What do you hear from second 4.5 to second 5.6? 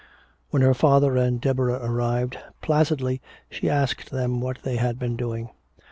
they had been doing.